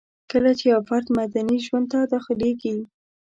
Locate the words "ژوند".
1.65-1.87